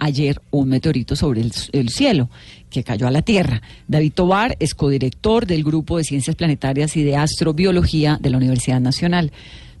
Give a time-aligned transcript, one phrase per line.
[0.00, 2.28] ayer un meteorito sobre el, el cielo
[2.70, 3.62] que cayó a la Tierra.
[3.86, 8.80] David Tobar es codirector del Grupo de Ciencias Planetarias y de Astrobiología de la Universidad
[8.80, 9.30] Nacional.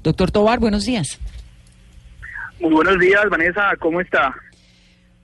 [0.04, 1.18] Doctor Tobar, buenos días.
[2.60, 4.34] Muy buenos días, Vanessa, ¿cómo está?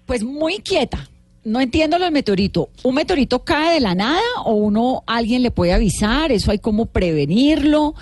[0.06, 1.08] Pues muy quieta.
[1.44, 2.70] No entiendo lo del meteorito.
[2.82, 6.32] ¿Un meteorito cae de la nada o uno, alguien le puede avisar?
[6.32, 7.94] ¿Eso hay cómo prevenirlo?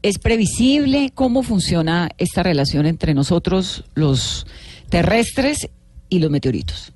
[0.00, 1.10] ¿Es previsible?
[1.14, 4.46] ¿Cómo funciona esta relación entre nosotros, los
[4.88, 5.68] terrestres,
[6.08, 6.92] y los meteoritos?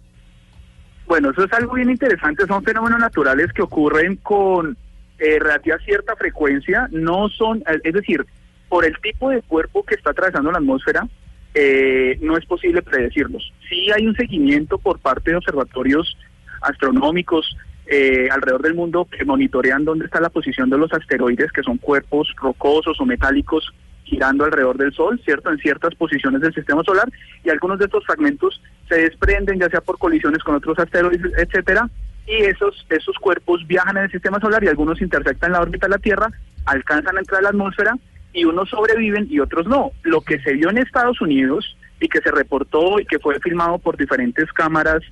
[1.06, 4.76] Bueno, eso es algo bien interesante, son fenómenos naturales que ocurren con
[5.18, 8.24] eh, relativa cierta frecuencia, no son, eh, es decir,
[8.68, 11.06] por el tipo de cuerpo que está atravesando la atmósfera,
[11.54, 13.52] eh, no es posible predecirlos.
[13.68, 16.16] Sí hay un seguimiento por parte de observatorios
[16.62, 21.62] astronómicos eh, alrededor del mundo que monitorean dónde está la posición de los asteroides, que
[21.62, 23.70] son cuerpos rocosos o metálicos
[24.04, 25.50] girando alrededor del Sol, ¿cierto?
[25.50, 27.08] En ciertas posiciones del sistema solar,
[27.44, 31.88] y algunos de estos fragmentos se desprenden, ya sea por colisiones con otros asteroides, etcétera,
[32.26, 35.90] y esos, esos cuerpos viajan en el sistema solar y algunos intersectan la órbita de
[35.90, 36.30] la Tierra,
[36.66, 37.96] alcanzan a entrar a la atmósfera
[38.32, 39.90] y unos sobreviven y otros no.
[40.02, 43.78] Lo que se vio en Estados Unidos y que se reportó y que fue filmado
[43.78, 45.02] por diferentes cámaras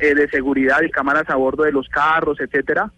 [0.00, 2.90] eh, de seguridad y cámaras a bordo de los carros, etcétera,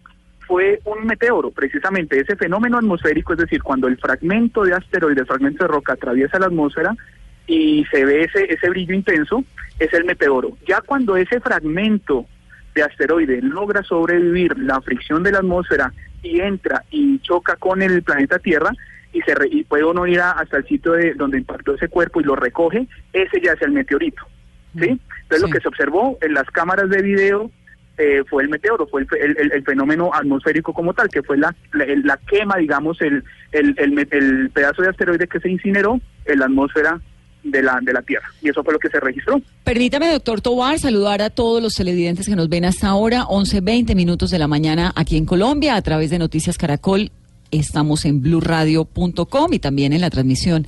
[0.47, 5.27] fue un meteoro, precisamente ese fenómeno atmosférico, es decir, cuando el fragmento de asteroide, el
[5.27, 6.95] fragmento de roca atraviesa la atmósfera
[7.47, 9.43] y se ve ese, ese brillo intenso,
[9.79, 10.57] es el meteoro.
[10.67, 12.25] Ya cuando ese fragmento
[12.75, 18.01] de asteroide logra sobrevivir la fricción de la atmósfera y entra y choca con el
[18.03, 18.71] planeta Tierra
[19.11, 21.87] y, se re- y puede uno ir a- hasta el sitio de donde impactó ese
[21.89, 24.23] cuerpo y lo recoge, ese ya es el meteorito.
[24.79, 24.87] ¿sí?
[25.23, 25.53] Entonces lo Sí.
[25.53, 27.51] que se observó en las cámaras de video
[27.97, 32.17] eh, fue el meteoro, fue el, el- fenómeno atmosférico como tal, que fue la, la,
[32.27, 36.99] quema, digamos, el, el, pedazo de asteroide que se incineró en la atmósfera
[37.43, 38.27] de la, de la Tierra.
[38.41, 39.41] Y eso fue lo que se registró.
[39.63, 43.95] Permítame, doctor Tobar, saludar a todos los televidentes que nos ven hasta ahora, 11, 20
[43.95, 47.11] minutos de la mañana aquí en Colombia, a través de Noticias Caracol.
[47.51, 50.65] Estamos en blurradio.com y también en la transmisión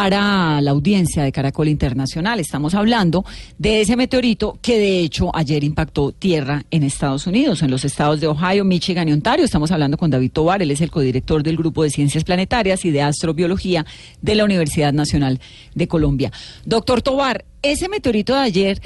[0.00, 2.38] para la audiencia de Caracol Internacional.
[2.38, 3.24] Estamos hablando
[3.58, 8.20] de ese meteorito que de hecho ayer impactó tierra en Estados Unidos, en los estados
[8.20, 9.44] de Ohio, Michigan y Ontario.
[9.44, 12.92] Estamos hablando con David Tobar, él es el codirector del Grupo de Ciencias Planetarias y
[12.92, 13.86] de Astrobiología
[14.22, 15.40] de la Universidad Nacional
[15.74, 16.30] de Colombia.
[16.64, 18.80] Doctor Tobar, ese meteorito de ayer,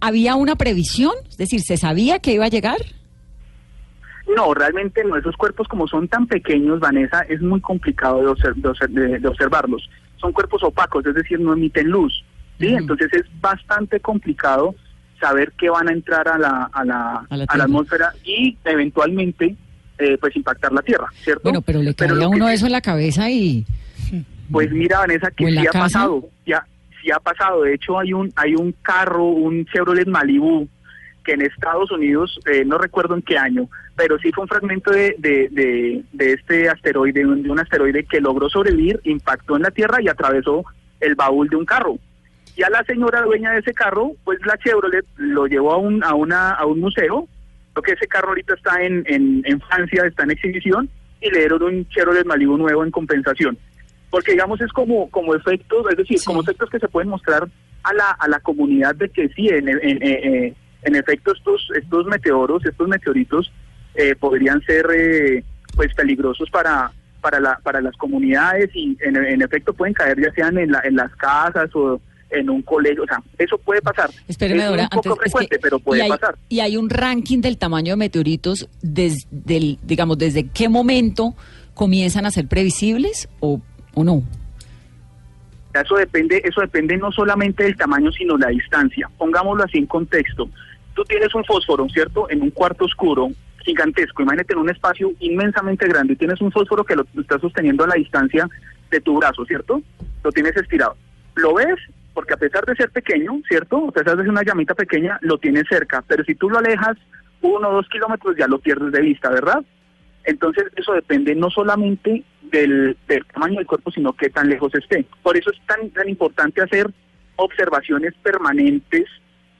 [0.00, 1.12] ¿había una previsión?
[1.28, 2.78] Es decir, ¿se sabía que iba a llegar?
[4.36, 5.16] No, realmente no.
[5.16, 9.28] Esos cuerpos como son tan pequeños, Vanessa, es muy complicado de, obser- de de- de
[9.28, 9.88] observarlos.
[10.16, 12.24] Son cuerpos opacos, es decir, no emiten luz.
[12.58, 12.68] ¿sí?
[12.68, 14.74] Entonces es bastante complicado
[15.20, 17.64] saber que van a entrar a la, a la, A la a la Tierra.
[17.64, 19.56] atmósfera y eventualmente
[19.98, 21.42] eh, pues impactar la Tierra, ¿cierto?
[21.44, 23.64] Bueno, pero le cae a uno eso en la cabeza y...
[24.50, 25.78] Pues mira, Vanessa, que ¿O en sí ha casa?
[25.80, 26.66] pasado, ya
[27.02, 27.62] sí ha pasado.
[27.62, 30.68] De hecho, hay un hay un carro, un Chevrolet Malibu,
[31.24, 34.90] que en Estados Unidos, eh, no recuerdo en qué año, pero sí fue un fragmento
[34.90, 39.62] de, de, de, de este asteroide, un- de un asteroide que logró sobrevivir, impactó en
[39.62, 40.64] la Tierra y atravesó
[41.00, 41.96] el baúl de un carro.
[42.56, 46.04] Y a la señora dueña de ese carro, pues la Chevrolet lo llevó a un,
[46.04, 47.26] a una, a un museo,
[47.74, 50.88] lo que ese carro ahorita está en, en, en Francia, está en exhibición,
[51.20, 53.58] y le dieron un Chevrolet Malibu nuevo en compensación.
[54.10, 56.24] Porque digamos es como, como efectos, es decir, Sí.
[56.26, 57.48] como efectos que se pueden mostrar
[57.82, 61.68] a la, a la comunidad de que sí, en, en, en, eh, en efecto estos,
[61.76, 63.52] estos meteoros, estos meteoritos
[63.94, 66.90] eh, podrían ser eh, pues peligrosos para,
[67.20, 70.80] para, la, para las comunidades y en, en efecto pueden caer ya sean en, la,
[70.84, 72.00] en las casas o
[72.30, 74.10] en un colegio, o sea, eso puede pasar.
[74.26, 76.34] Espéreme, es Dora, un poco antes, es que- frecuente, pero puede y hay, pasar.
[76.48, 81.34] Y hay un ranking del tamaño de meteoritos desde, el- digamos, desde qué momento
[81.74, 83.60] comienzan a ser previsibles o,
[83.94, 84.22] o no.
[85.74, 89.10] Eso depende, eso depende no solamente del tamaño, sino la distancia.
[89.18, 90.48] Pongámoslo así en contexto.
[90.94, 92.28] Tú tienes un fósforo, ¿cierto?
[92.30, 93.28] En un cuarto oscuro
[93.64, 94.22] gigantesco.
[94.22, 96.16] Imagínate en un espacio inmensamente grande.
[96.16, 98.48] Tienes un fósforo que lo estás sosteniendo a la distancia
[98.90, 99.82] de tu brazo, ¿cierto?
[100.22, 100.96] Lo tienes estirado.
[101.34, 101.76] Lo ves
[102.12, 103.88] porque a pesar de ser pequeño, ¿cierto?
[103.88, 106.02] A pesar de ser una llamita pequeña, lo tienes cerca.
[106.06, 106.96] Pero si tú lo alejas
[107.42, 109.64] uno o dos kilómetros, ya lo pierdes de vista, ¿verdad?
[110.24, 115.04] Entonces, eso depende no solamente del, del tamaño del cuerpo, sino qué tan lejos esté.
[115.22, 116.86] Por eso es tan, tan importante hacer
[117.36, 119.04] observaciones permanentes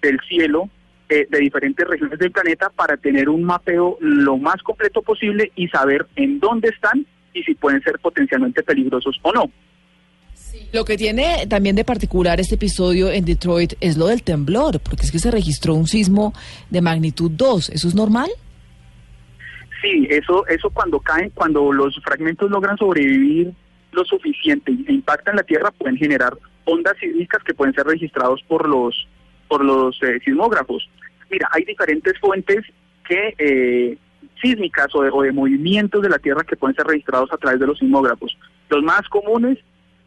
[0.01, 0.71] del cielo
[1.15, 5.69] eh, de diferentes regiones del planeta para tener un mapeo lo más completo posible y
[5.69, 9.51] saber en dónde están y si pueden ser potencialmente peligrosos o no.
[10.73, 15.03] Lo que tiene también de particular este episodio en Detroit es lo del temblor, porque
[15.03, 16.33] es que se registró un sismo
[16.71, 17.69] de magnitud 2.
[17.71, 18.29] ¿Eso es normal?
[19.81, 23.53] Sí, eso, eso cuando caen, cuando los fragmentos logran sobrevivir
[23.93, 28.69] lo suficiente e impactan la Tierra, pueden generar ondas sísmicas que pueden ser registrados por
[28.69, 29.07] los
[29.49, 30.89] por los eh, sismógrafos.
[31.35, 32.65] Mira, hay diferentes fuentes
[33.09, 33.99] que eh,
[34.41, 37.77] sísmicas o de, movimientos de la Tierra que pueden ser registrados a través de los
[37.77, 38.39] sismógrafos.
[38.71, 39.59] Los más comunes,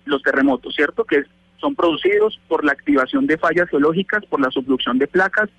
[0.06, 1.04] los terremotos, ¿cierto?
[1.04, 1.24] Que
[1.58, 5.50] son producidos por la activación de fallas geológicas, por la subducción de placas,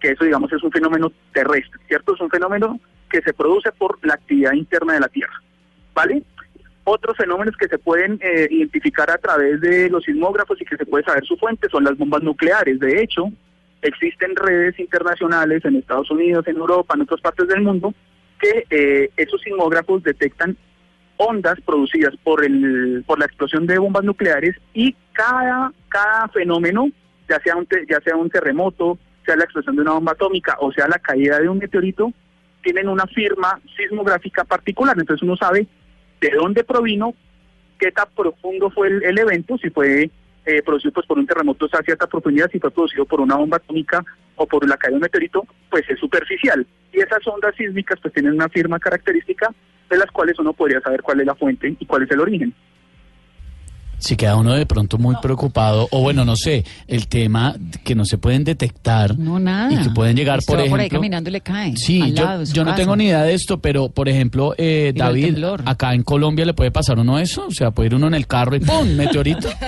[0.00, 2.14] que eso, digamos, es un fenómeno terrestre, ¿cierto?
[2.14, 5.42] Es un fenómeno que se produce por la actividad interna de la Tierra,
[5.92, 6.22] ¿vale?
[6.84, 10.86] Otros fenómenos que se pueden eh, identificar a través de los sismógrafos y que se
[10.86, 12.80] puede saber su fuente son las bombas nucleares.
[12.80, 13.30] De hecho,
[13.82, 17.94] existen redes internacionales en Estados Unidos, en Europa, en otras partes del mundo,
[18.38, 20.56] que eh, esos sismógrafos detectan
[21.16, 26.90] ondas producidas por el por la explosión de bombas nucleares y cada cada fenómeno,
[27.28, 30.72] ya sea un ya sea un terremoto, sea la explosión de una bomba atómica o
[30.72, 32.12] sea la caída de un meteorito,
[32.62, 34.96] tienen una firma sismográfica particular.
[34.98, 35.66] Entonces uno sabe
[36.20, 37.14] de dónde provino,
[37.78, 40.10] qué tan profundo fue el, el evento, si fue
[40.48, 43.58] eh, producido pues, por un terremoto a cierta profundidad, si fue producido por una bomba
[43.58, 44.02] atómica
[44.36, 46.66] o por la caída de un meteorito, pues es superficial.
[46.90, 49.54] Y esas ondas sísmicas pues tienen una firma característica
[49.90, 52.54] de las cuales uno podría saber cuál es la fuente y cuál es el origen.
[53.98, 58.04] Si queda uno de pronto muy preocupado, o bueno, no sé, el tema que no
[58.04, 59.72] se pueden detectar No, nada.
[59.72, 60.70] y que pueden llegar, por va ejemplo...
[60.74, 61.76] por ahí caminando y le cae.
[61.76, 62.82] Sí, al yo, lado de su yo no casa.
[62.82, 65.62] tengo ni idea de esto, pero por ejemplo, eh, David, temblor.
[65.66, 68.26] acá en Colombia le puede pasar uno eso, o sea, puede ir uno en el
[68.26, 68.88] carro y ¡pum!
[68.94, 69.48] meteorito.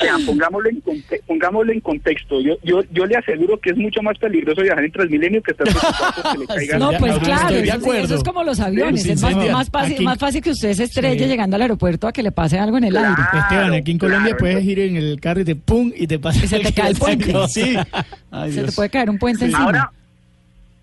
[0.00, 2.40] Vean, pongámoslo en, conte- pongámoslo en contexto.
[2.40, 5.66] Yo, yo, yo le aseguro que es mucho más peligroso viajar en Transmilenio que estar
[5.66, 8.04] preocupado porque le caiga No, pues claro, de eso, sí, acuerdo.
[8.04, 9.02] eso es como los aviones.
[9.02, 11.26] Sí, es más, más fácil, aquí- más fácil que usted se estrelle Sí.
[11.30, 13.22] llegando al aeropuerto a que le pase algo en el aire.
[13.34, 16.06] Esteban, aquí en Colombia claro, puedes entonces- ir en el carro y te pum y
[16.06, 17.32] te pasa Y se te cae el puente.
[17.48, 17.76] Sí.
[18.30, 19.64] Ay, Se te puede caer un puente encima.
[19.64, 19.90] Ahora,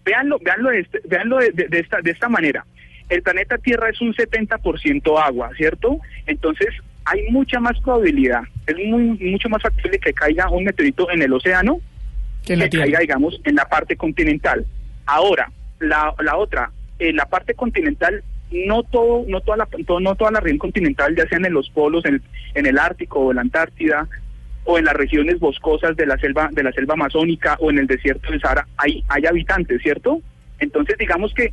[0.06, 2.66] véanlo, de, este- véanlo de, de- de esta, de esta manera.
[3.10, 6.00] El planeta Tierra es un 70% agua, ¿cierto?
[6.28, 6.70] Entonces,
[7.06, 11.34] hay mucha más probabilidad, es muy mucho más factible que caiga un meteorito en el
[11.34, 11.80] océano
[12.46, 14.66] Que que caiga, digamos, en la parte continental.
[15.06, 19.68] Ahora, la, la otra, en la parte continental, no todo, no toda la,
[20.00, 22.22] no toda la región continental, ya sean en los polos, en,
[22.54, 24.08] en el Ártico o en la Antártida,
[24.64, 27.88] o en las regiones boscosas de la selva, de la selva amazónica o en el
[27.88, 30.22] desierto del Sahara, hay, hay habitantes, ¿cierto?
[30.60, 31.52] Entonces, digamos que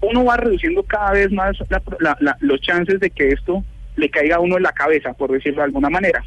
[0.00, 3.64] uno va reduciendo cada vez más la- la- la- los chances de que esto
[3.96, 6.22] le caiga a uno en la cabeza, por decirlo de alguna manera.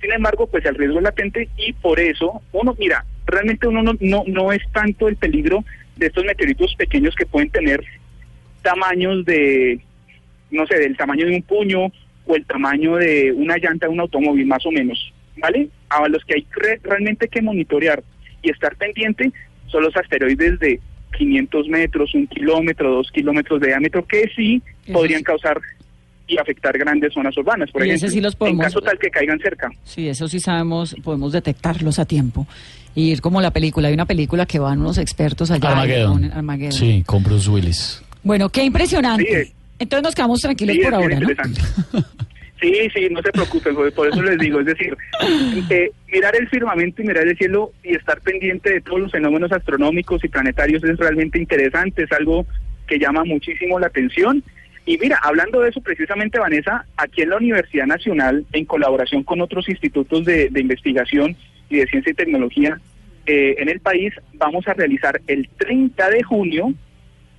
[0.00, 3.92] Sin embargo, pues el riesgo es latente y por eso uno, mira, realmente uno no,
[4.00, 5.64] no, no es tanto el peligro
[5.96, 7.82] de estos meteoritos pequeños que pueden tener
[8.62, 9.80] tamaños de,
[10.50, 11.92] no sé, del tamaño de un puño
[12.26, 15.68] o el tamaño de una llanta de un automóvil, más o menos, ¿vale?
[15.90, 18.02] A los que hay re- realmente que monitorear
[18.42, 19.30] y estar pendiente
[19.66, 20.80] son los asteroides de
[21.18, 24.62] 500 metros, un kilómetro, dos kilómetros de diámetro, que sí
[24.92, 25.60] podrían causar
[26.26, 28.98] y afectar grandes zonas urbanas, por Y ejemplo, ese sí los podemos- en caso tal
[28.98, 29.70] que caigan cerca.
[29.84, 32.46] Sí, eso sí sabemos, podemos detectarlos a tiempo.
[32.94, 35.70] Y ir como la película, hay una película que van unos expertos allá.
[35.70, 36.32] Armageddon.
[36.32, 36.72] Armageddon.
[36.72, 38.02] Sí, con Bruce Willis.
[38.22, 39.44] Bueno, qué impresionante.
[39.46, 39.52] Sí.
[39.80, 41.28] Entonces nos quedamos tranquilos Sí, por ahora, ¿no?
[42.60, 44.96] Sí, sí, no se preocupen, por por eso les digo, es decir,
[45.68, 49.52] eh, mirar el firmamento y mirar el cielo y estar pendiente de todos los fenómenos
[49.52, 52.46] astronómicos y planetarios es realmente interesante, es algo
[52.86, 54.42] que llama muchísimo la atención.
[54.86, 59.40] Y mira, hablando de eso precisamente, Vanessa, aquí en la Universidad Nacional, en colaboración con
[59.40, 61.36] otros institutos de, investigación
[61.70, 62.78] y de ciencia y tecnología
[63.26, 66.74] eh, en el país, vamos a realizar el 30 de junio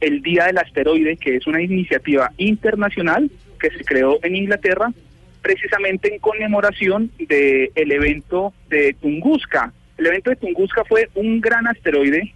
[0.01, 4.91] el Día del Asteroide, que es una iniciativa internacional que se creó en Inglaterra
[5.41, 9.71] precisamente en conmemoración del el evento de Tunguska.
[9.95, 12.33] El evento de Tunguska fue un gran asteroide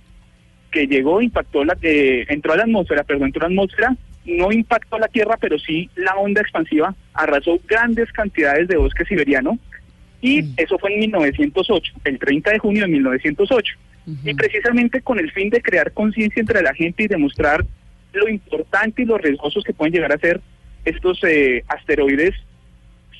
[0.72, 3.96] que llegó, impactó, la, eh, entró a la atmósfera, perdón, entró a la atmósfera,
[4.26, 9.58] no impactó la Tierra, pero sí la onda expansiva arrasó grandes cantidades de bosque siberiano.
[10.22, 13.76] Y eso fue en 1908, el 30 de junio de 1908.
[14.26, 17.64] Y precisamente con el fin de crear conciencia entre la gente y demostrar
[18.14, 20.42] lo importante y los riesgosos que pueden llegar a ser
[20.84, 22.34] estos eh, asteroides,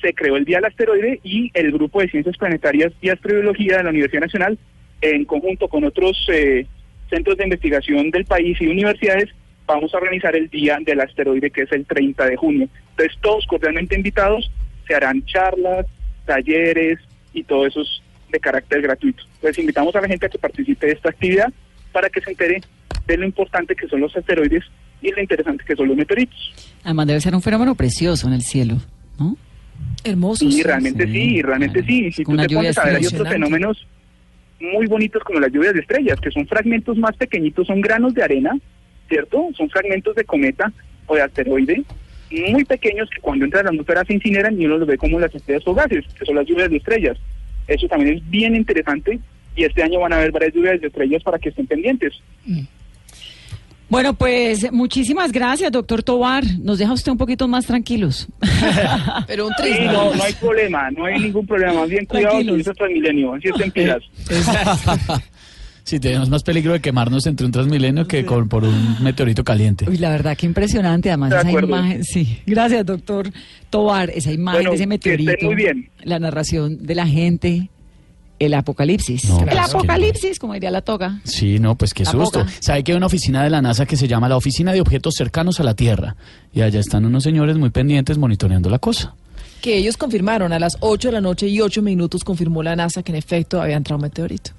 [0.00, 3.84] se creó el Día del Asteroide y el Grupo de Ciencias Planetarias y Astrobiología de
[3.84, 4.58] la Universidad Nacional,
[5.00, 6.66] en conjunto con otros eh,
[7.08, 9.28] centros de investigación del país y universidades,
[9.74, 12.68] vamos a organizar el Día del Asteroide, que es el 30 de junio.
[12.90, 14.50] Entonces, todos cordialmente invitados,
[14.86, 15.86] se harán charlas,
[16.26, 16.98] talleres
[17.32, 19.22] y todos esos de carácter gratuito.
[19.42, 21.52] Les invitamos a la gente a que participe de esta actividad
[21.92, 22.60] para que se entere
[23.06, 24.64] de lo importante que son los asteroides
[25.02, 26.38] y lo interesante que son los meteoritos.
[26.84, 28.76] Además debe ser un fenómeno precioso en el cielo,
[29.18, 29.36] ¿no?
[30.04, 30.44] Hermoso.
[30.44, 30.62] Y sí.
[30.62, 31.86] realmente sí, sí, realmente claro.
[31.88, 32.12] sí.
[32.12, 33.86] Si Con tú te pones a ver, hay otros fenómenos
[34.60, 38.22] muy bonitos como las lluvias de estrellas, que son fragmentos más pequeñitos, son granos de
[38.22, 38.52] arena,
[39.10, 39.48] ¿cierto?
[39.58, 40.72] Son fragmentos de cometa
[41.06, 41.82] o de asteroide
[42.52, 45.18] muy pequeños que cuando entran a la atmósfera se incineran y uno los ve como
[45.18, 47.18] las estrellas fugaces, que son las lluvias de estrellas.
[47.66, 49.18] Eso también es bien interesante
[49.56, 52.12] y este año van a haber varias lluvias de estrellas para que estén pendientes.
[53.88, 56.44] Bueno, pues muchísimas gracias, doctor Tobar.
[56.62, 58.28] Nos deja usted un poquito más tranquilos.
[59.26, 59.84] Pero un Sí, triste.
[59.86, 61.74] no, no hay problema, no hay ningún problema.
[61.74, 62.54] Más bien cuidado, Tranquilos.
[62.54, 64.02] que eso es Transmilenio, así está en pilas.
[65.84, 69.86] Sí, tenemos más peligro de quemarnos entre un transmilenio que con, por un meteorito caliente.
[69.88, 71.10] Uy, la verdad, qué impresionante.
[71.10, 71.68] Además, De esa acuerdo.
[71.68, 72.04] imagen.
[72.04, 73.30] Sí, gracias, doctor
[73.70, 74.10] Tobar.
[74.10, 75.46] Esa imagen Bueno, de ese que meteorito.
[75.46, 75.90] muy bien.
[76.04, 77.70] La narración de la gente.
[78.38, 79.26] El apocalipsis.
[79.26, 81.20] No, el pues, que apocalipsis, como diría la toga.
[81.24, 82.38] Sí, no, pues qué La susto.
[82.40, 82.50] boca.
[82.60, 85.14] ¿Sabe que hay una oficina de la NASA que se llama la Oficina de Objetos
[85.16, 86.16] Cercanos a la Tierra?
[86.54, 89.14] Y allá están unos señores muy pendientes monitoreando la cosa.
[89.60, 93.02] Que ellos confirmaron a las 8 de la noche y 8 minutos confirmó la NASA
[93.02, 94.52] que en efecto había entrado un meteorito.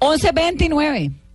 [0.00, 1.25] 11.29.